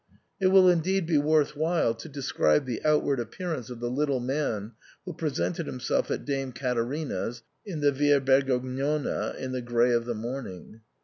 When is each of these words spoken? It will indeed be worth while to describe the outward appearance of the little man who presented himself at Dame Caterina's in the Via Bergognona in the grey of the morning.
It 0.39 0.47
will 0.47 0.67
indeed 0.67 1.05
be 1.05 1.19
worth 1.19 1.55
while 1.55 1.93
to 1.93 2.09
describe 2.09 2.65
the 2.65 2.81
outward 2.83 3.19
appearance 3.19 3.69
of 3.69 3.79
the 3.79 3.91
little 3.91 4.19
man 4.19 4.71
who 5.05 5.13
presented 5.13 5.67
himself 5.67 6.09
at 6.09 6.25
Dame 6.25 6.53
Caterina's 6.53 7.43
in 7.67 7.81
the 7.81 7.91
Via 7.91 8.19
Bergognona 8.19 9.35
in 9.37 9.51
the 9.51 9.61
grey 9.61 9.91
of 9.93 10.05
the 10.05 10.15
morning. 10.15 10.81